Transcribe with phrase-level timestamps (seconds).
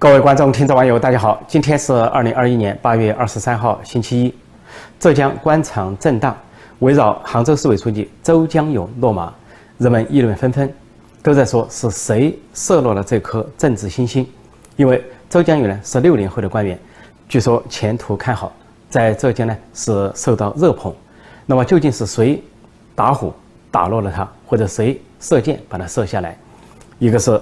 [0.00, 1.42] 各位观众、听众、网友，大家好！
[1.48, 4.32] 今天是二零二一年八月二十三号，星期一。
[5.00, 6.36] 浙江官场震荡，
[6.78, 9.34] 围绕杭州市委书记周江勇落马，
[9.76, 10.72] 人们议论纷纷，
[11.20, 14.24] 都在说是谁射落了这颗政治星星。
[14.76, 16.78] 因为周江勇呢是六零后的官员，
[17.28, 18.52] 据说前途看好，
[18.88, 20.94] 在浙江呢是受到热捧。
[21.44, 22.40] 那么究竟是谁
[22.94, 23.34] 打虎
[23.68, 26.38] 打落了他，或者谁射箭把他射下来？
[27.00, 27.40] 一个是。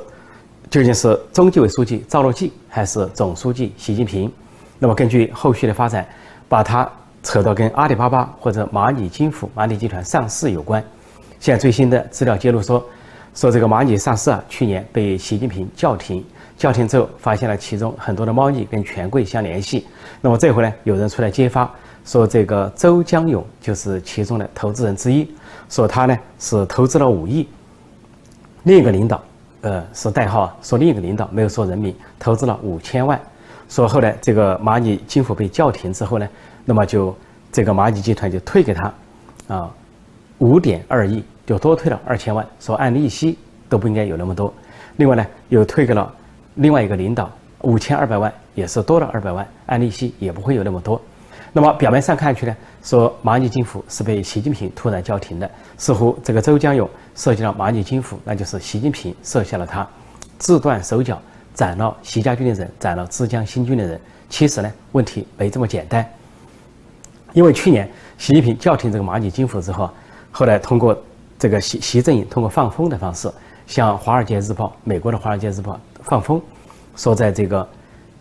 [0.69, 4.31] 究竟是中纪委书记赵乐际还是总书记习近平？
[4.79, 6.07] 那么根据后续的发展，
[6.49, 6.91] 把它
[7.23, 10.83] 扯到跟阿里巴巴或者蚂蚁金服、蚂蚁集团上市有关。
[11.39, 12.85] 现在最新的资料揭露说，
[13.33, 16.25] 说这个蚂蚁上市啊，去年被习近平叫停，
[16.57, 19.87] 叫停之后发现了其中很多的猫腻跟权贵相联系。
[20.21, 21.73] 那么这回呢，有人出来揭发，
[22.05, 25.31] 说这个周江勇就是其中的投资人之一，
[25.71, 27.49] 说他呢是投资了五亿，
[28.65, 29.23] 另一个领导。
[29.67, 30.57] 呃，是代号啊。
[30.63, 33.21] 说另一个领导没有说人名，投资了五千万。
[33.69, 36.29] 说后来这个蚂蚁金服被叫停之后呢，
[36.65, 37.13] 那么就
[37.51, 38.95] 这个蚂蚁集团就退给他
[39.49, 39.69] 啊
[40.39, 42.47] 五点二亿，就多退了二千万。
[42.61, 43.37] 说按利息
[43.69, 44.55] 都不应该有那么多。
[44.99, 46.15] 另外呢，又退给了
[46.55, 47.29] 另外一个领导
[47.63, 51.03] 五千二百万，也是多了二百万，按利息也不会有那么多。
[51.57, 59.89] 那么表面上看去呢，说蚂蚁金服是被习近平突然叫停的，似乎这个周江勇涉及到蚂蚁金服，那就是习近平设下了他，
[60.39, 61.19] 自断手脚，
[61.55, 63.99] 斩了习家军的人，斩了浙江新军的人。
[64.29, 66.07] 其实呢，问题没这么简单。
[67.33, 69.89] 因为去年习近平叫停这个蚂蚁金服之后，
[70.31, 70.95] 后来通过
[71.39, 73.33] 这个习习阵营通过放风的方式，
[73.67, 76.39] 向《华尔街日报》美国的《华尔街日报》放风，
[76.97, 77.67] 说在这个。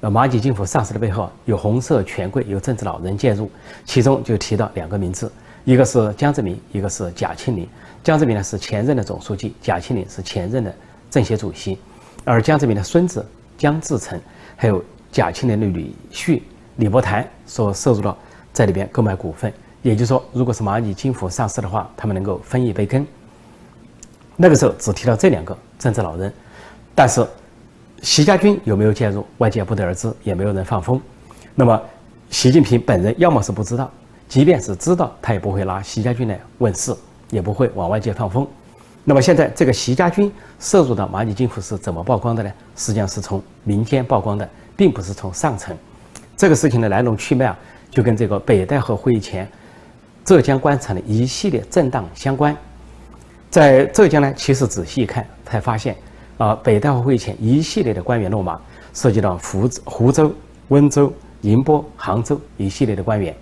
[0.06, 3.50] 呃，蚂蚁金服上市的背后有红色权贵，有政治老人介入，
[3.86, 5.31] 其中就提到两个名字，
[5.64, 7.67] 一个是江泽民，一个是贾庆林。
[8.03, 10.72] 江泽民呢是前任的总书记，贾庆林是前任的
[11.09, 11.80] 政协主席，
[12.23, 13.25] 而江泽民的孙子
[13.58, 14.22] 江志成，
[14.56, 14.80] 还有
[15.12, 16.40] 贾庆林的女婿
[16.75, 18.16] 李伯潭所涉入了
[18.53, 19.52] 在里边购买股份。
[19.81, 23.03] 也就是说，如果是蚂蚁金服上市的话，他们能够分一杯羹。
[24.35, 26.31] 那个时候只提到这两个政治老人，
[26.94, 27.28] 但是。
[28.05, 29.25] 习家军有没有介入？
[29.39, 31.01] 外界不得而知，也没有人放风。
[31.55, 31.81] 那么，
[32.29, 33.89] 习近平本人要么是不知道，
[34.27, 36.95] 即便是知道，他也不会拿习家军来问事，
[37.31, 38.47] 也不会往外界放风。
[39.03, 42.51] 那么现在这个习家军涉入到蚂蚁金服是怎么曝光的呢？
[42.75, 45.75] 实际上是从民间曝光的，并不是从上层。
[46.37, 47.57] 这个事情的来龙去脉啊，
[47.89, 49.49] 就跟这个北戴河会议前
[50.23, 52.55] 浙江官场的一系列震荡相关。
[53.49, 55.95] 在浙江呢，其实仔细一看，才发现。
[56.38, 58.59] 啊，北戴河会前一系列的官员落马，
[58.94, 60.34] 涉及到福湖州、
[60.68, 63.34] 温州、宁波、杭州一系列的官员。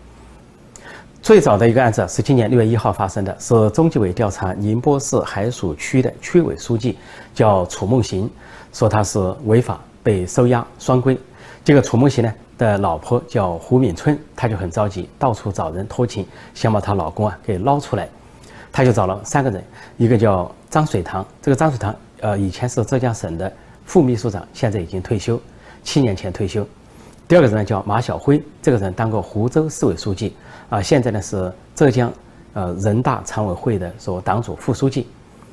[1.21, 6.97] 最早的一个案子是今年六月一号发生的，是中纪委调查宁波市海曙区的区委书记，
[7.33, 8.29] 叫楚梦行，
[8.73, 11.17] 说他是违法被收押双规。
[11.63, 18.07] 这个楚梦行呢的老婆叫胡敏春，她就很着急，到处找人托情，想把她老公啊给捞出来。
[18.71, 19.63] 她就找了三个人，
[19.97, 21.95] 一个叫张水堂，这个张水堂。
[22.23, 23.51] 呃，以前是浙江省的
[23.85, 25.37] 副秘书长，现在已经退休，
[25.83, 26.65] 七年前退休。
[27.27, 30.33] 第二个人呢叫马晓辉，这个人当过湖州市委书记，
[30.69, 32.09] 啊，现在呢是浙江
[32.53, 35.05] 呃人大常委会的说党组副书记。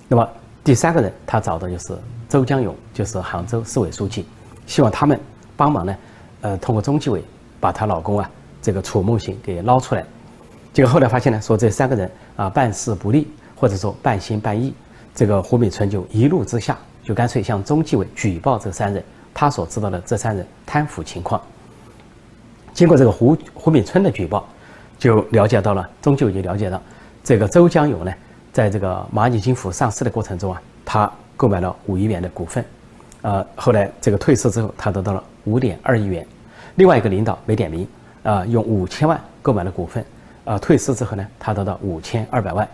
[0.06, 0.28] 那么
[0.62, 1.92] 第三个人他找的就是
[2.28, 4.24] 周江勇，就是杭州市委书记，
[4.64, 5.18] 希望他们
[5.56, 5.96] 帮忙呢，
[6.42, 7.20] 呃，通过中纪委
[7.58, 8.30] 把她老公啊
[8.62, 10.04] 这个楚梦醒给捞出来。
[10.72, 13.26] 结果后来发现呢，说这三个人啊办事不力，
[13.56, 14.72] 或者说半信半疑。
[15.14, 19.02] 这个胡敏春就一怒之下，就干脆向中纪委举报这三人，
[19.34, 21.40] 他所知道的这三人贪腐情况。
[22.72, 24.48] 经过这个胡胡敏春的举报，
[24.98, 26.80] 就了解到了中纪委就了解到，
[27.24, 28.12] 这个周江勇呢，
[28.52, 32.64] 在这个蚂蚁金服上市的过程中啊，他购买了五亿元的股份，
[33.22, 36.24] 呃，后来这个退市之后，他得到了五点二亿元。
[36.76, 37.86] 另外一个领导没点名，
[38.22, 40.04] 啊，用五千万购买了股份，
[40.44, 42.66] 啊，退市之后呢，他得到五千二百万，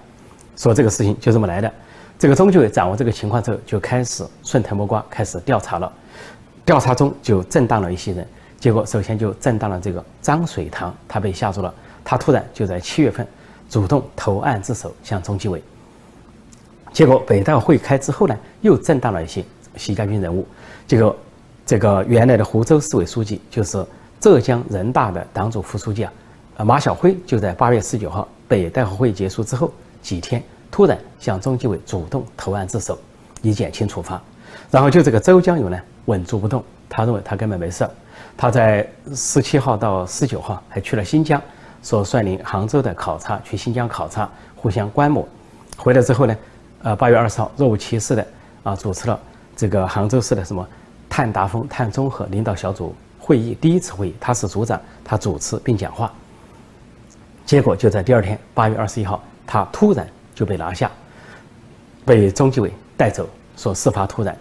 [0.57, 1.73] 说这个事情就这么来的。
[2.19, 5.93] 这个中纪委掌握这个情况之后，就开始顺藤摸瓜，开始调查了。
[6.65, 8.27] 调查中就震荡了一些人，
[8.59, 11.73] 结果首先就震荡了这个张水堂，他被吓住了。
[12.03, 13.27] 他突然就在七月份
[13.69, 15.63] 主动投案自首，向中纪委。
[16.93, 19.45] 结果北大会开之后呢，又震荡了一些
[19.77, 20.47] 习家军人物。
[20.87, 21.15] 结果
[21.67, 23.85] 这个原来的湖州市委书记，就是
[24.19, 26.13] 浙江人大的党组副书记啊，
[26.65, 29.71] 马晓辉，就在八月十九号北戴河会结束之后
[30.01, 30.43] 几天。
[30.77, 32.99] 突然向中纪委主动投案自首，
[33.41, 34.21] 以减轻处罚。
[34.71, 37.89] 然后就这个周江勇呢，稳住不动，他认为他根本没事。
[38.37, 41.41] 他在十七号到十九号还去了新疆，
[41.83, 45.27] 说率领杭州的考察去新疆考察，互相观摩。
[45.79, 46.37] 回来之后呢，
[46.83, 48.27] 呃，八月二十号若无其事的
[48.63, 49.19] 啊，主持了
[49.57, 50.69] 这个杭州市的什么
[51.09, 56.13] 碳达峰碳中和领导小组会议第一次会议，他是组长，他主持并讲话。
[57.47, 60.89] 结果就在第二天，八月二十一号，他突然就被拿下，
[62.05, 64.37] 被中纪委带走，说事发突然。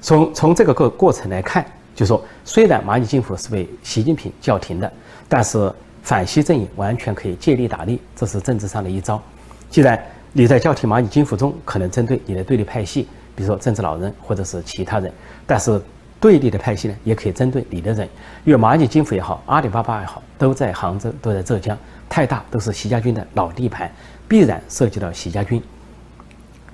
[0.00, 4.90] 从从这个过过程来看，就说虽然蚂蚁金服是被习近平叫停的，
[5.28, 5.70] 但是
[6.02, 9.20] 反西阵营完全可以借力打力，这是政治上的一招。
[9.68, 10.00] 既然
[10.32, 15.12] 你在叫停蚂蚁金服中可能针对你的对立派系，比如说政治老人或者是其他人，
[15.44, 15.80] 但是
[16.20, 18.08] 对立的派系呢，也可以针对你的人，
[18.44, 21.76] 因为蚂蚁金服也好，阿里巴巴也好，都在杭州，都在浙江。
[22.08, 23.90] 太大都是习家军的老地盘，
[24.32, 25.62] 必然涉及到习家军。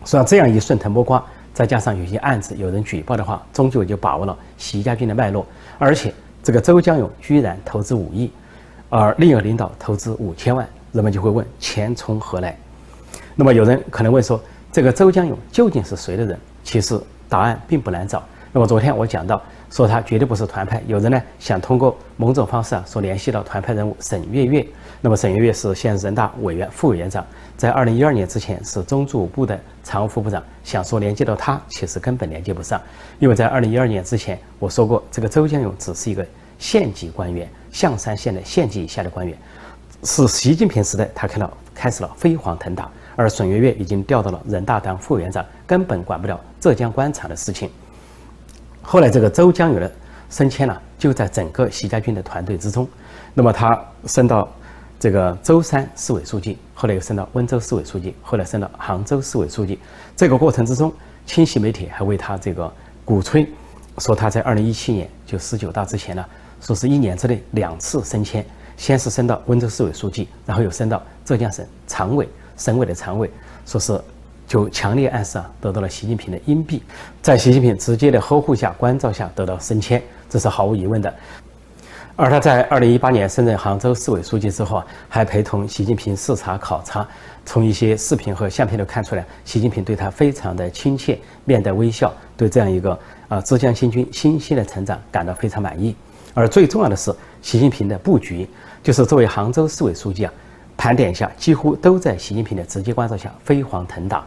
[0.04, 1.20] 所以这样一顺藤摸瓜，
[1.52, 5.44] 再加上有些案子有人举报的话，终究就把握了习家军的脉络。
[5.76, 8.30] 而且这个周江勇居然投资五亿，
[8.88, 12.56] 而另一个领导投资五千万，人们就会问钱从何来？
[13.34, 14.40] 那么有人可能问说，
[14.70, 16.38] 这个周江勇究竟是谁的人？
[16.62, 16.96] 其实
[17.28, 18.22] 答案并不难找。
[18.52, 19.42] 那么昨天我讲到。
[19.70, 24.66] 说他绝对不是团派，有人呢想通过某种方式啊，说联系到团派人物沈月月。
[25.00, 27.24] 那么沈月月是现人大委员、副委员长，
[27.56, 32.80] 在二零一二年之前是中组部的常务副部长，想说连接到他，其实根本连接不上，
[33.20, 36.26] 因为在二零一二年之前，我说过这个周江勇只是一个
[36.58, 39.38] 县级官员，象山县的县级以下的官员，
[40.02, 47.70] 是习近平时代他看到开始了飞黄腾达，而沈月月已经调到了人大当副委员长，根本管不了浙江官场的事情。
[48.90, 49.92] 后来，这个周江勇的
[50.30, 52.88] 升迁呢，就在整个习家军的团队之中。
[53.34, 54.48] 那么他升到
[54.98, 59.78] 这个舟山市委书记，后来又升到温州市委书记，后来升到杭州市委书记。
[60.16, 60.90] 这个过程之中，
[61.26, 62.72] 清晰媒体还为他这个
[63.04, 63.46] 鼓吹，
[63.98, 66.24] 说他在二零一七年就十九大之前呢，
[66.62, 68.42] 说是一年之内两次升迁，
[68.78, 72.26] 先是升到温州市委书记，然后又升到浙江省常委、
[72.56, 73.30] 省委的常委，
[73.66, 74.00] 说是。
[74.48, 76.82] 就强烈暗示啊，得到了习近平的荫庇，
[77.20, 81.14] 在习近平直接的呵护下、关照下得到升迁，这是毫无疑问的。
[82.16, 87.06] 而他在二零一八年升任杭州市委书记之后啊，还陪同习近平视察考察，
[87.44, 92.98] 从一些视频和相片都看出来，习近平对他非常的亲切，面带微笑，对这样一个
[93.28, 95.94] 啊浙江新军新兴的成长感到非常满意。
[96.34, 98.48] 而最重要的是，习近平的布局，
[98.82, 100.32] 就是作为杭州市委书记啊，
[100.76, 104.24] 盘点一下，几乎都在习近平的直接关照下飞黄腾达。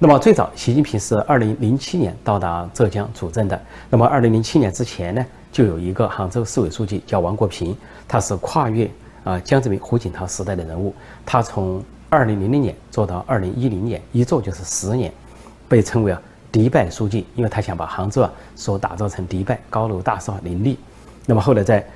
[0.00, 3.58] 那么最早，习近平是二零零七年到达浙江主政的。
[3.88, 7.76] 那么二零零七年之前呢，就有一个杭州市委书记叫王国平，
[8.08, 8.90] 他是跨越
[9.22, 10.92] 啊江泽民、胡锦涛时代的人物。
[11.24, 15.12] 他从二零零零年做到二零一零年，一做就是十年，
[15.68, 16.20] 被称为啊
[16.50, 20.76] 迪拜书记，因为他想把杭州啊所打造成迪拜，高楼大厦林立。
[21.24, 21.86] 那么后来在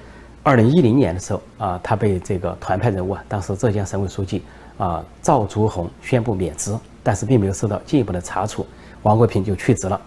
[0.44, 4.42] 二零一零年的时候啊，他被这个团派人物啊，当时浙江省委书记
[4.78, 6.72] 啊赵竹红宣布免职。
[7.08, 8.66] 但是并没有受到进一步的查处，
[9.02, 9.98] 王国平就去职了。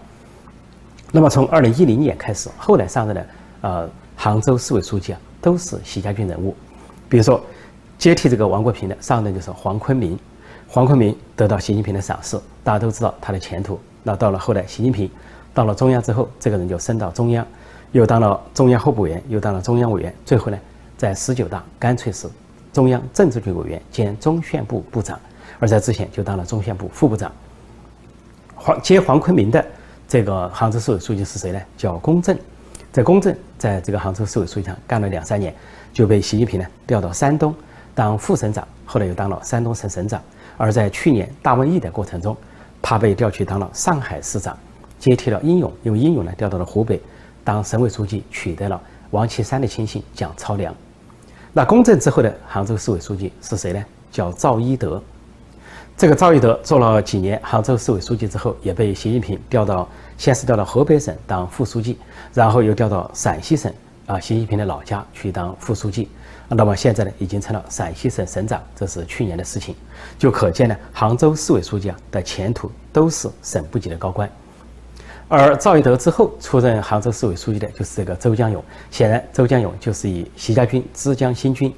[1.10, 3.26] 那么从二零一零年开始，后来上任的
[3.62, 6.54] 呃杭州市委书记啊，都是习家军人物。
[7.08, 7.44] 比如说
[7.98, 10.16] 接替这个王国平的上任就是黄坤明，
[10.68, 13.80] 黄坤明得到习近平的赏识，大家都知道他的前途。
[14.04, 15.10] 那到了后来，习近平
[15.52, 17.44] 到了中央之后，这个人就升到中央，
[17.90, 20.58] 又当了中央候补委员，又当了中央委员，最后呢，
[20.96, 22.28] 在十九大干脆是
[22.72, 25.18] 中央政治局委员兼中宣部部长。
[25.58, 27.30] 而在之前就当了中宣部副部长。
[28.54, 29.64] 黄接黄坤明的
[30.06, 31.60] 这个杭州市委书记是谁呢？
[31.76, 32.38] 叫龚正。
[32.92, 35.54] 在龚正在这个杭州市委书记上干了两三年，
[35.92, 37.54] 就被习近平呢调到山东
[37.94, 40.20] 当副省长，后来又当了山东省省长。
[40.58, 42.36] 而在去年大瘟疫的过程中，
[42.82, 44.56] 他被调去当了上海市长，
[44.98, 47.00] 接替了殷勇，因为殷勇呢调到了湖北
[47.42, 48.80] 当省委书记，取代了
[49.10, 50.74] 王岐山的亲信蒋超良。
[51.54, 53.82] 那龚正之后的杭州市委书记是谁呢？
[54.10, 55.02] 叫赵一德。
[55.96, 61.96] 这个赵一德做了几年杭州市委书记之后，也被习近平调到，先是调到河北省当副书记，
[62.34, 63.72] 然后又调到陕西省
[64.06, 66.08] 啊，习近平的老家去当副书记。
[66.48, 69.76] 那么现在呢，已经成了陕西省省长，这是去年的事情，
[70.18, 74.28] 就可见呢，杭州市委书记啊的前途都是省部级的高官。
[75.28, 81.72] 而赵一德之后出任杭州市委书记的就是这个周江勇，显然周江勇就是以习家军、枝江新军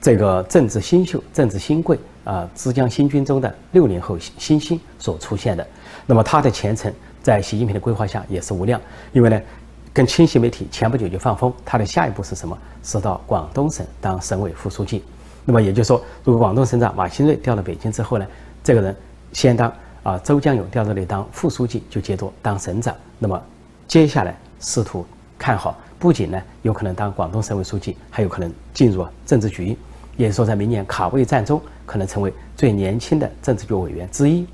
[0.00, 1.98] 这个政治新秀、政治新贵。
[2.24, 5.66] 啊，浙江新军中的六零后新星所出现的，
[6.06, 8.80] 那么他的前程在习近平的规划下也是无量。
[9.12, 9.40] 因为呢，
[9.92, 12.56] 跟清晰媒体前不久就放风，他的下一步是什么？
[12.82, 15.02] 是到广东省当省委副书记。
[15.44, 18.26] 那么也就是说，如果广东省长马兴瑞调到北京之后呢，
[18.62, 18.94] 这个人
[19.32, 19.72] 先当
[20.02, 22.94] 啊，周江勇调这里当副书记，就接着当省长。
[23.18, 23.42] 那么
[23.88, 25.04] 接下来试图
[25.38, 29.76] 看好，不仅呢有可能当广东省委书记，还有可能进入政治局。
[30.16, 34.46] 也就是说，在明年卡位战中，可能成为最年轻的政治局委员之一。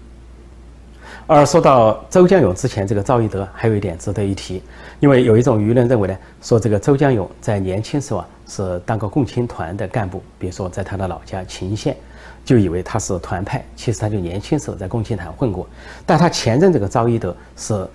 [1.27, 4.63] 而说到周江勇之前这个赵一德，还有一点值得一提，
[5.01, 11.95] 因为有一种舆论认为呢，说这个周江勇在年轻时候啊是当过共青团的干部，比如说在他的老家秦县，
[12.43, 15.69] 就以为他是团派，其实他就年轻时候在共青团混过。
[16.07, 17.87] 但他前任这个赵一德是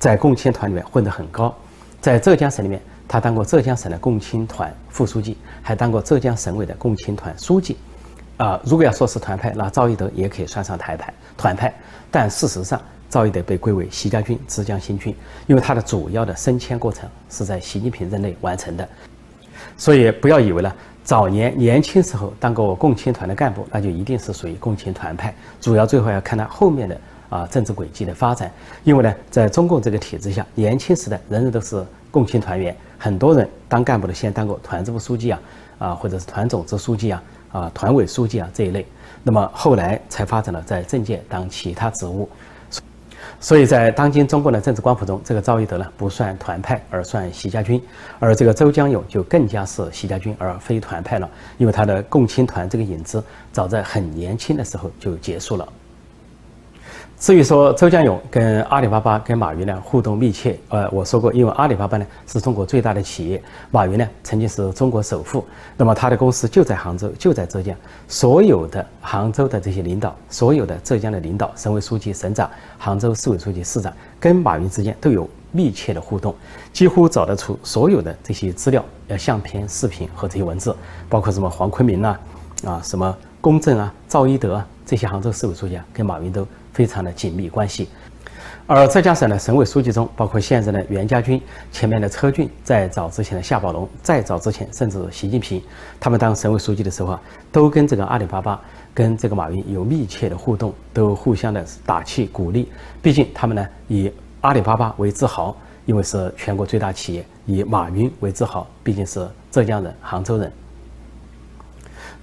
[0.00, 1.54] 在共青团里面混得很高，
[2.00, 7.76] 在浙江省里面，他当过浙江省的共青团副书记，还当过浙江省委的共青团书记。
[8.38, 11.74] 啊，如果要说是团派，那赵一德也可以算上台派团派。
[12.10, 12.80] 但事实上，
[13.10, 15.14] 赵一德被归为习家军、浙江新军，
[15.46, 18.88] 因为他的主要的升迁过程是在习近平任内完成的。
[19.76, 25.34] 所以不要以为呢，早年年轻时候当过共青团的干部，那就一定是属于共青团派。
[25.60, 28.50] 主要最后要看他后面的啊政治轨迹的发展。
[28.84, 35.40] 因为呢，在中共这个体制下，年轻时代人人都是共青团员，很多人当干部的先当过团支部书记啊，
[35.78, 37.20] 啊或者是团总支书记啊。
[37.50, 38.86] 啊，团委书记啊这一类，
[39.22, 42.28] 那么后来才发展了在政界当其他职务，
[43.40, 47.82] 所以在当今中国的政治光谱中，这个赵一德呢不算团派，而算习家军，
[48.18, 55.68] 而这个周江勇就更加是习家军而非团派了，因为他的共青团这个影子早在很年轻的时候就结束了。
[57.20, 65.44] 至于说周江勇跟阿里巴巴、跟马云呢互动密切，呃，我说过，因为阿里巴巴呢是中国最大的企业，马云呢曾经是中国首富，
[65.76, 72.48] 那么他的公司就在杭州，就在浙江，所有的杭州的这些领导，所有的浙江的领导，省委书记、省长、
[72.78, 76.32] 杭州市委书记、市长，跟马云之间都有密切的互动，
[76.72, 80.72] 几乎找得出所有的这些资料、呃相片、视频和这些文字，
[81.08, 82.20] 包括什么黄坤明啊，
[82.64, 86.46] 啊什么龚正啊、赵一德啊这些杭州市委书记啊，跟马云都。
[86.72, 87.88] 非常的紧密关系，
[88.66, 91.40] 而浙江省的省委书记中，包括现任的袁家军、
[91.72, 95.62] 前面的车俊，在早之前的夏宝龙，再早之前甚至习近平，
[95.98, 97.20] 他们当省委书记的时候啊，
[97.50, 98.60] 都跟这个阿里巴巴、
[98.92, 102.68] 跟这个马云有密切的互动，都互相的打气鼓励。
[103.00, 105.56] 毕竟他们呢以阿里巴巴为自豪，
[105.86, 110.52] 因为是全国最大企业；以马云为自豪，毕竟是浙江人、杭州人。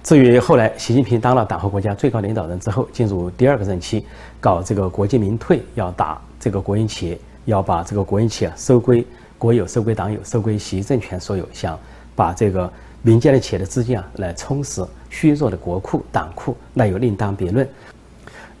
[0.06, 4.06] 至于后来，习近平当了党和国家最高领导人之后，进入第二个任期，
[4.38, 9.04] 搞这个国进民退，要打这个国营企业，要把这个国营企业收归
[9.36, 11.76] 国有、收归党有、收归习政权所有，想
[12.14, 12.72] 把这个
[13.02, 17.68] 民间的企业的资金啊来充实虚弱的国库、党库，那又另当别论。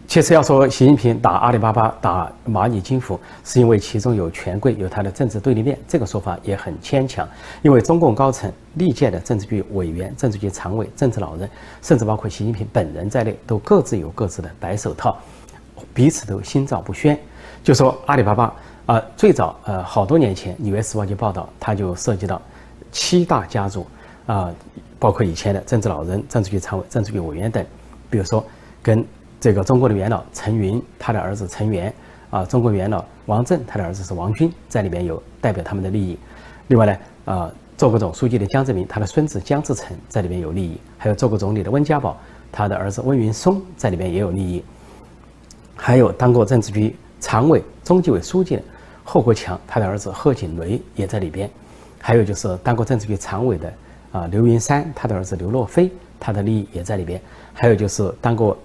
[0.06, 7.28] 其实要说习近平打阿里巴巴、打蚂蚁金服，是因为其中有权贵，有他的政治对立面，这个说法也很牵强。
[7.60, 11.50] 因为中共高层历届的政治局委员、政治局常委、政治老人，
[11.82, 15.18] 甚至包括习近平本人在内，都各自有各自的白手套，
[15.92, 17.18] 彼此都心照不宣。
[17.64, 18.54] 就说阿里巴巴
[18.86, 22.40] 啊，最早呃好多年前，《纽约时报》就报道，它就涉及到
[22.92, 23.84] 七大家族
[24.26, 24.54] 啊，
[25.00, 27.62] 包括以前的政治老人、政治局常委、政治局委员等，
[28.08, 28.42] 比如说
[28.80, 29.04] 跟。
[29.38, 31.92] 这个中国的元老陈云，他的儿子陈元，
[32.30, 36.18] 啊，中国元老王震，他的儿子是王军，在里面有代表他们的利益。
[36.68, 42.18] 另外呢，啊，做过总书记的江泽民，他的孙子江志成在里面有利益，还有做过总理的温家宝，
[42.50, 44.64] 他的儿子温云松在里面也有利益。
[45.76, 48.62] 还有当过政治局常委、中纪委书记的
[49.04, 51.48] 贺国强，他的儿子贺锦雷也在里边。
[52.00, 53.72] 还有就是当过政治局常委的
[54.12, 57.20] 啊刘云山，他的儿子刘若飞，他的利益也在里边。
[57.52, 58.56] 还有就是当过。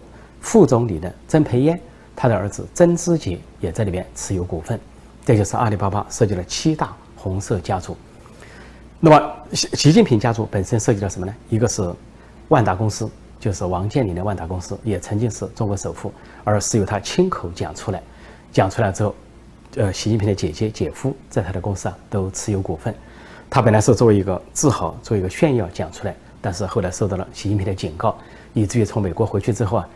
[0.41, 1.79] 副总理的曾培燕，
[2.15, 4.77] 他的儿子曾之杰也在里面持有股份，
[5.23, 7.95] 这就是阿里巴巴涉及了七大红色家族。
[8.99, 11.33] 那么习习近平家族本身涉及了什么呢？
[11.49, 11.89] 一个是
[12.49, 16.11] 万达公司，就是王健林的万达公司，也曾经是中国首富，
[16.43, 18.01] 而是由他亲口讲出来，
[18.51, 19.15] 讲出来之后，
[19.75, 22.93] 呃，习近平的姐姐、姐夫在他的公司啊都持有股份。
[23.49, 28.17] 他本来是作为一个自豪、作为一个炫耀讲出来，但是后来受到了习近平的警告，
[28.53, 29.87] 以至于从美国回去之后啊。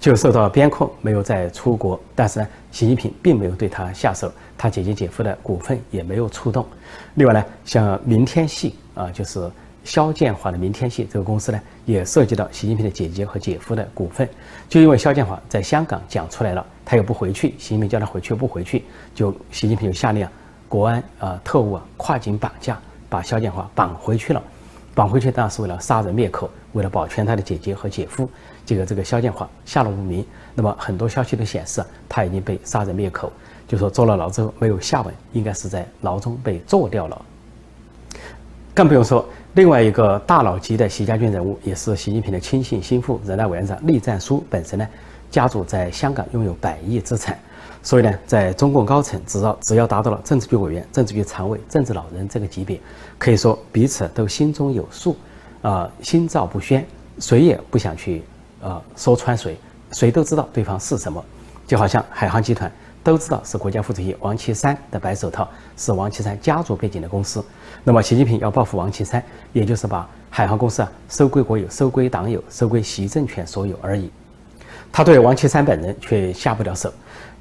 [0.00, 1.98] 就受到边控，没有再出国。
[2.14, 6.66] 但是呢，习近平并没有对他下手，他姐姐姐夫的股份也没有触动。
[7.14, 9.50] 另外呢，像明天系啊，就是
[9.82, 14.28] 肖建华的明天系这个公司呢，也涉及到习近平的姐姐和姐夫的股份。
[14.68, 18.84] 就因为肖建华在香港讲出来了，他又不回去，习近平叫他回去又不回去，
[19.14, 20.32] 就习近平就下令啊，
[20.68, 24.42] 国安啊特务啊跨境绑架，把肖建华绑回去了。
[24.94, 28.30] 绑回去当然是为了杀人灭口，为了保全他的姐姐和姐夫。
[28.66, 33.30] 这个这个肖建华下落不明，那么很多消息都显示他已经被杀人灭口，
[33.68, 37.22] 就说坐了牢之后没有下文，应该是在牢中被做掉了。
[38.74, 44.88] 更不用说另外一个大佬级的习家军人物，也是习近平的亲信心腹，人大委员长栗战书本身呢，
[45.30, 47.38] 家族在香港拥有百亿资产，
[47.82, 52.80] 所以呢，在中共高层只要只要达到了政治局委员、政治局常委、政治老人这个级别，
[53.16, 55.16] 可以说彼此都心中有数，
[55.62, 56.84] 啊，心照不宣，
[57.20, 58.24] 谁也不想去。
[58.64, 59.54] 呃，说穿谁，
[59.92, 61.22] 谁都知道对方是什么。
[61.66, 62.70] 就好像海航集团
[63.02, 67.44] 都知道是国家副主席王岐山的白手套，是王岐山家族背景的公司。
[67.84, 74.10] 那么习近平要报复王岐山，也就是把海航公司啊收归国有、收归党有、收归习政权所有而已。
[74.90, 76.90] 他对王岐山本人却下不了手。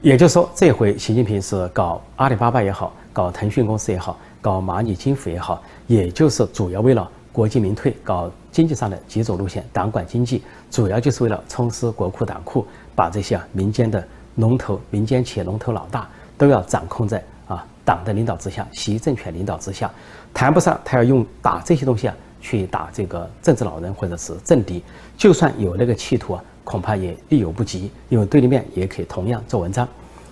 [0.01, 12.65] 也就是说，这回习近平是搞阿里巴巴也好，搞腾讯公司也好，搞蚂蚁金服也好，也就是主要为了国进民退，搞经济上的几种路线，党管经济，主要就是为了充实国库党库。
[12.95, 19.91] 把这些啊民间的龙头、民间企业龙头老大都要掌控在啊党的领导之下、习政权领导之下，
[20.31, 24.83] 谈不上他要用打这些东西啊去打这个政治老人或者是政敌，
[25.17, 29.87] 就算有那个企图啊，恐怕也力有不及，因为对立面也可以同样做文章。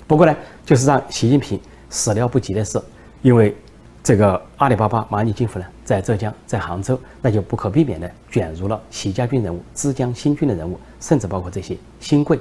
[0.05, 2.79] 不过呢，就是让习近平始料不及的是，
[3.23, 3.57] 因为
[4.03, 10.79] 这个阿里巴巴、蚂蚁金服呢在浙江、在杭州，那就不可避免的卷入了习家军人物、枝江新军的人物。
[10.99, 12.39] 甚至包括这些新贵，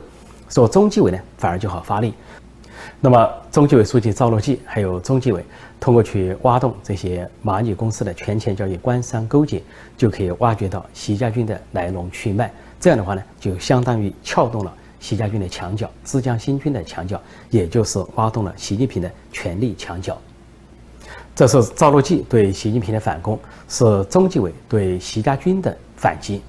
[0.50, 2.12] 说中纪委呢反而就好发力。
[3.00, 5.43] 那么中纪委书记赵乐际还有中纪委
[5.79, 9.62] 通过去挖洞这些蚂蚁公司的权钱交易、官商勾结，
[9.97, 12.52] 就可以挖掘到习家军的来龙去脉。
[12.79, 20.21] 这样的话呢，就相当于撬动了习家军的墙角，枝江新军的墙角，也就是挖动了习近平的权力墙角。
[21.35, 26.43] 这是赵乐际对习近平的反攻，是中纪委对习家军的反击。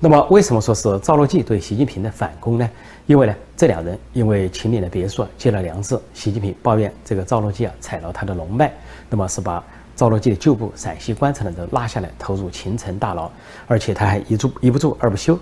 [0.00, 2.70] 那么，为什么说是赵乐际对习近平的反攻呢？
[3.06, 8.72] 因为呢，这两人因为秦岭的别墅借了粮食，习近平抱怨这个赵乐际啊踩了他的龙脉，
[9.10, 9.62] 那么是把
[9.96, 13.30] 赵乐际的旧部陕西官场的人拉下来投入秦城大牢，
[13.66, 15.36] 而且他还一住一不住二不休，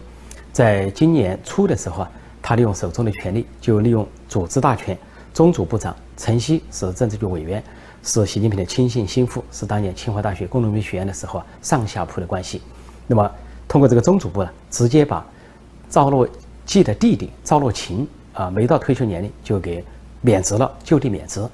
[0.52, 4.96] 在今年初的时候啊，他利用手中的权力，就利用组织大权，
[5.34, 7.62] 中组部长陈希是政治局委员，
[8.06, 12.62] 是习近平的亲信心腹，是当年清华大学工农兵学院的时候啊上下铺的关系，
[13.06, 13.30] 那么。
[13.68, 15.26] 通过这个中组部呢，直接把
[15.90, 16.26] 赵乐
[16.64, 19.84] 际的弟弟赵乐勤啊，没到退休年龄就给
[20.20, 21.44] 免职了，就地免职。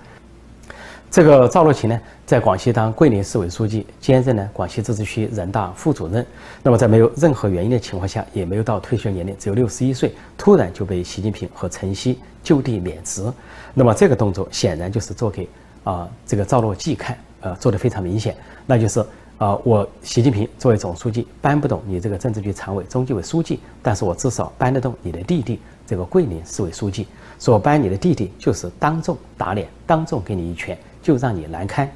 [1.11, 6.25] 这个赵乐勤呢，在广西当桂林市委书记，兼任呢广西自治区人大副主任。
[6.63, 13.25] 那么在没有任何原因的情况下，也没有到退休年龄，只有六十一岁，突然就被习近平和陈希就地免职。
[13.73, 15.49] 那么这个动作显然就是做给
[15.85, 19.05] 啊这个赵乐际看，呃，做的非常明显，那就是。
[19.39, 27.09] 啊，我习近平作为总书记搬不动你这个政治局常委、中纪委书记，但是我至少搬得动你的弟弟这个桂林市委书记。
[27.41, 31.91] 说搬你的弟弟就是当众打脸，当众给你一拳，就让你难堪。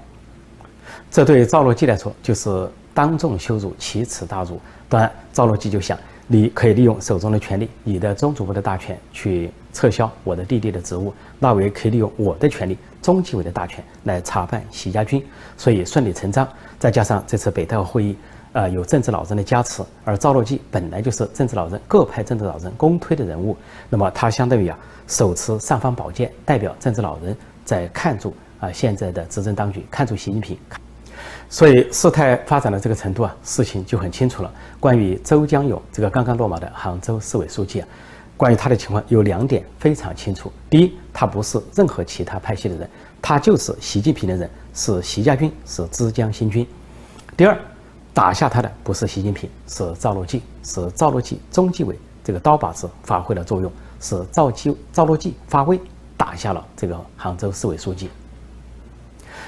[1.09, 4.61] 这对赵乐际来说就是当众羞辱、奇耻大辱。
[4.89, 5.97] 当然，赵乐际就想，
[6.29, 15.25] 你可以利用手中的权力，你的中组部的大权去撤销我的弟弟的职务，那我也可以利用我的权力，中纪委的大权来查办习家军，
[15.57, 16.47] 所以顺理成章。
[16.81, 18.17] 再加上这次北戴河会议，
[18.53, 23.57] 呃，有政治老人的加持，而赵乐际本来就是政治老人、各派政治老人公推的人物，
[23.89, 30.59] 那么他相当于啊，手持尚方宝剑，代表政治老人在看住啊现在的执政当局，看住习近平。
[31.49, 34.53] 所以事态发展到这个程度啊，事情就很清楚了。
[34.81, 37.89] 关于周江勇这个刚刚落马的杭州市委书记啊，
[38.37, 42.91] 关于他的情况有两点非常清楚：第一，他不是任何其他派系的人，
[43.23, 44.51] 他就是习近平的人。
[44.79, 46.67] 是习家军，是枝江新军。
[47.35, 47.59] 第二，
[48.13, 55.81] 打下他的不是习近平，是赵乐际，是赵乐际中纪委这个刀把子发挥了作用，是赵纪赵乐际发威
[56.15, 58.11] 打下了这个杭州市委书记。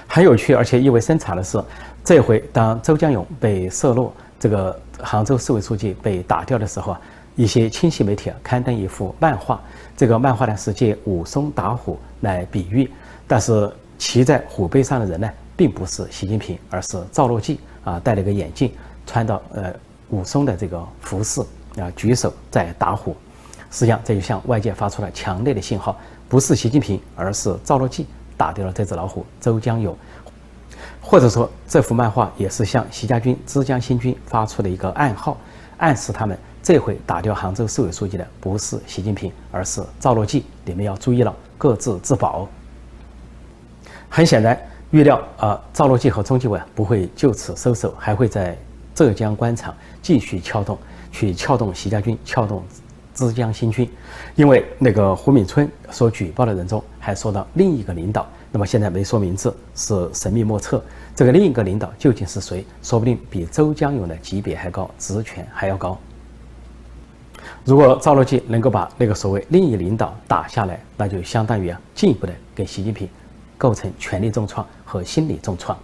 [0.09, 1.63] 很有趣而且意味深长的是，
[2.03, 7.01] 这回当周江勇被射落，这个杭州市委书记被打掉的时候啊，
[7.37, 9.61] 一些亲戚媒体啊刊登一幅漫画，
[9.97, 12.91] 这个漫画呢是借武松打虎来比喻，
[13.29, 13.71] 但是。
[14.01, 18.73] 骑在虎背上的人呢，并不是习近平，而是赵乐际啊，戴了个眼镜，
[19.09, 19.75] 穿到呃
[20.11, 21.41] 武松的这个服饰
[21.81, 23.17] 啊，举手在打虎。
[23.73, 28.07] 实际上，这就向外界发出了强烈的信号：不是习近平，而是赵乐际
[28.39, 29.95] 打掉了这只老虎周江勇。
[31.03, 35.37] 或者说，这幅漫画也是向习家军、枝江新军发出的一个暗号，
[35.79, 40.45] 暗示他们这回打掉杭州市委书记的不是习近平，而是赵乐际。
[40.67, 42.47] 你们要注意了，各自自保。
[44.11, 44.59] 很显然，
[44.91, 48.57] 预料啊，赵乐际和中纪委不会就此收手，还会在
[48.95, 50.79] 浙江官场继续撬动，
[51.11, 52.63] 去撬动习家军，撬动
[53.19, 53.91] 枝江新军。
[54.37, 60.83] 因为那个胡敏春所举报的人中，还说到另一个领导，那么现在没说名字，是神秘莫测。
[61.17, 62.65] 这个另一个领导究竟是谁？
[62.83, 65.99] 说不定比周江勇的级别还高，职权还要高。
[67.65, 73.09] 如果赵乐际能够把那个所谓另一领导打下来，那就相当于啊，进一步的给习近平。
[73.59, 75.77] 构成权力重创和心理重创。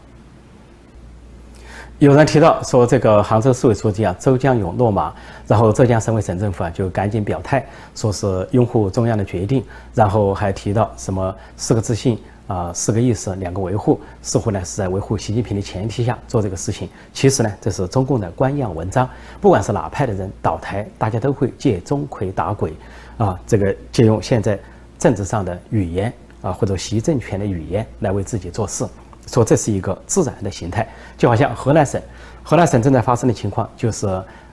[2.00, 5.14] 有人提到说，这个杭州市委书记啊周江勇落马，
[5.46, 16.88] 然后浙江省委省政府啊就赶紧表态，说是拥护中央的决定，然后还提到什么四个自信啊、四个意识、两个维护，似乎呢是在维护习近平的前提下做这个事情。
[17.12, 19.08] 其实呢，这是中共的官样文章，
[19.40, 22.74] 不管是哪派的人倒台，大家都会借钟馗打鬼，
[23.18, 24.58] 啊，这个借用现在
[24.98, 28.84] 政治上的语言啊，或者习政权的语言来为自己做事。
[29.26, 32.00] 说这是一个自然的形态，就好像河南省，
[32.42, 34.06] 河南省正在发生的情况就是，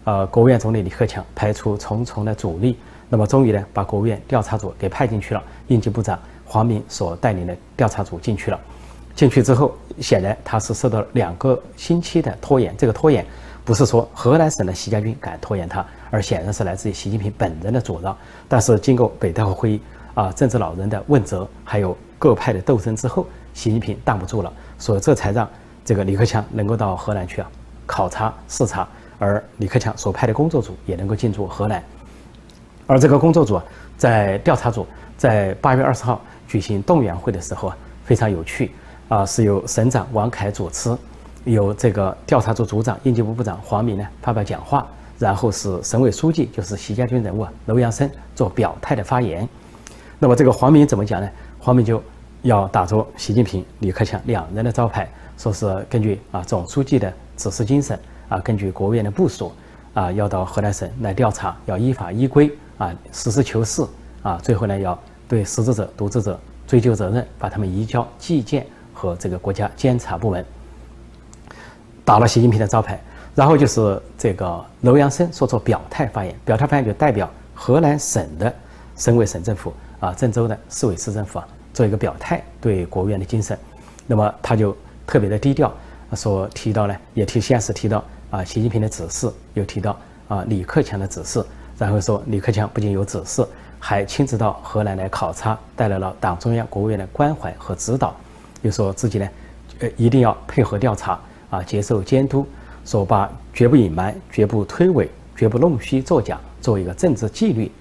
[0.03, 2.77] 呃，国务院总理李克强排除重重的阻力，
[3.09, 8.59] 那么终于呢，把国务院调查组给派进去了，应急部长黄明所带领的调查组进去了，
[9.13, 13.25] 进去之后，显然他是受到两个星期的拖延，这个拖延
[13.63, 18.17] 不是说河南省的习家军敢拖延他，而显然是来自于习近平本人的阻挠。
[18.47, 19.81] 但是经过北戴河会议
[20.13, 23.25] 啊，政治老人的问责，还有各派的斗争之后。
[23.53, 25.45] 习近平挡不住了，所以这才让
[25.83, 27.51] 这个李克强能够到河南去啊
[27.85, 28.87] 考察视察，
[29.19, 31.83] 而李克强所派的工作组也能够进驻河南。
[32.87, 33.63] 而这个工作组啊，
[33.97, 38.71] 在调查组在八月二十号举行动员会的时候啊，非常有趣
[39.09, 40.97] 啊，是由省长王凯主持，
[41.43, 44.87] 由这个调查组组长应急部部长黄明呢发表讲话，
[45.19, 49.45] 然后是省委书记就是习家军人物楼阳生做表态的发言。
[50.19, 51.29] 那么这个黄明怎么讲呢？
[51.59, 52.01] 黄明就。
[52.41, 57.99] 要打着习近平、李克强两人的招牌，说是根据啊总书记的指示精神
[58.29, 59.51] 啊，根据国务院的部署
[59.93, 63.85] 啊，要到河南省来调查，要依法依规啊，实事求是
[64.23, 70.43] 啊，最后呢，要对失职者、渎职者追究责任，把他们移交纪检和这个国家监察部门，
[72.03, 72.99] 打了习近平的招牌。
[73.33, 78.53] 然后就是这个楼阳生说做表态发言，表态发言就代表河南省的
[78.97, 81.47] 省委省政府啊，郑州的市委市政府啊。
[81.73, 83.57] 做一个表态，对国务院的精神，
[84.07, 84.75] 那么他就
[85.07, 85.73] 特别的低调，
[86.13, 91.43] 说提到呢，也提先是提到啊，习近平的指示，又提到啊，李克强的指示，
[91.77, 93.45] 然后说李克强不仅有指示，
[93.79, 98.15] 还亲自到河南来考察，带来了党中央、国务院的关怀和指导，
[98.61, 99.29] 又说自己呢，
[99.79, 102.45] 呃，一定要配合调查啊，接受监督，
[102.85, 107.71] 说把绝不隐瞒、绝不推诿、绝不弄虚作假，作为一个政治纪律。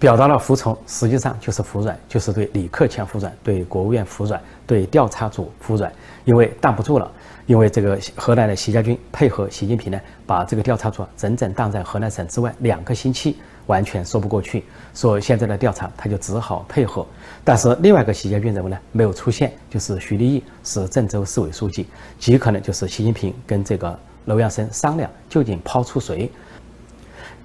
[0.00, 5.92] 表达了服从，实际上就是服软，就是对李克强服软，对国务院服软，对调查组服软，
[6.24, 7.12] 因为挡不住了。
[7.46, 13.36] 因为这个河南的习家军配合习近平呢，把这个调查组整整挡在河南省之外两个星期，
[13.66, 14.64] 完全说不过去。
[14.94, 17.04] 说现在的调查，他就只好配合。
[17.44, 21.86] 但是另外一个习家军人物呢，没有出现，就是徐立毅，是郑州市委书记，
[22.18, 26.30] 极可能就是习近平跟这个楼阳生商量，究竟抛出谁。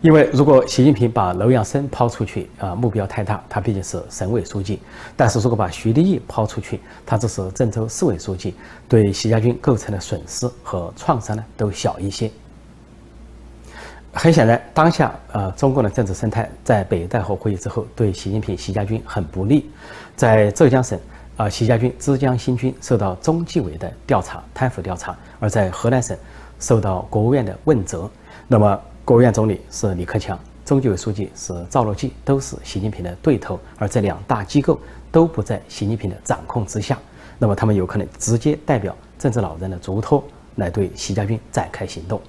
[0.05, 4.77] 因为如果习近平把楼阳生抛出去啊，目标太大，他毕竟是省委书记；
[5.17, 8.53] 但是如果把徐立毅抛出去，他只是郑州市委书记，
[8.87, 12.29] 对习家军构成的损失和创伤呢都小一些。
[14.13, 19.71] 很显然，当下呃中共的政治生态在北戴河会议之后，对习近平、习家军很不利。
[20.15, 20.99] 在浙江省
[21.35, 26.15] 啊，习家军枝江新军受到中纪委的调查、贪腐调查；而在河南省，
[26.59, 28.07] 受到国务院的问责。
[28.47, 28.79] 那么。
[29.05, 34.79] 国务院总理是李克强，中纪委书记是赵乐际，都是习近平的对头，而这两大机构
[35.11, 36.97] 都不在习近平的掌控之下，
[37.37, 40.23] 那么他们有可能直接代表政治老人的嘱托
[40.55, 42.19] 来对习家军展开行动。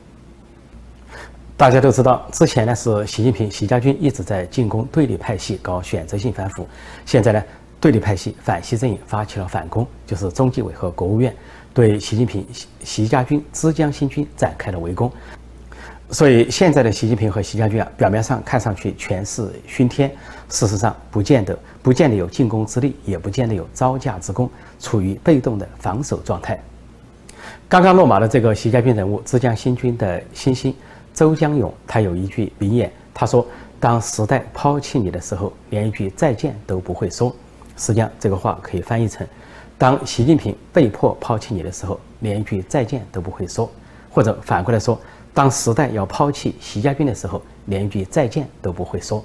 [1.57, 6.69] 大家都知道，之前呢是习近平、习家军一直在进攻对立派系，搞选择性反腐，
[7.07, 7.43] 现在呢
[7.81, 11.35] 对立派系反习阵营发起了反攻，就是中纪委和国务院
[11.73, 15.11] 对习近平、习习家军枝江新军展开了围攻。
[16.11, 20.09] 所以现在的习近平和习家军啊，表面上看上去权势熏天，
[20.49, 26.57] 事实上不见得，不见得有进攻之力，也不见得有招架之功，处于被动的防守状态。
[27.69, 30.73] 刚刚落马的这个习家军人物，浙江新军的新星
[31.13, 33.45] 周江勇，他有一句名言，他说
[33.81, 37.35] ：“当时代抛弃你的时候，连一句再见都不会说。”
[37.77, 39.27] 实际上，这个话可以翻译成
[39.77, 43.69] ：“当习近平被迫抛弃你的时候，连一句再见都不会说。”
[44.09, 44.97] 或者反过来说。
[45.37, 49.23] 当时代要抛弃习家军的时候，连一句再见都不会说。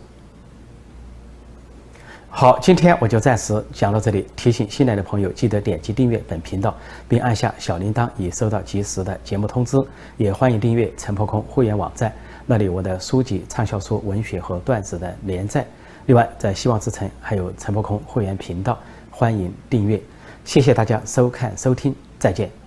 [2.30, 4.28] 好，今天我就暂时讲到这里。
[4.36, 6.76] 提醒新来的朋友，记得点击订阅本频道，
[7.08, 9.78] 并按下小铃铛，以收到及时的节目通知。
[10.18, 12.14] 也欢迎订阅陈破空会员网站，
[12.46, 15.66] 那里我的书籍、畅销书、文学和段子的连载。
[16.08, 18.78] 另外，在希望之城还有陈破空会员频道，
[19.10, 20.02] 欢迎订阅。
[20.44, 22.61] 谢谢大家收看收听，再见。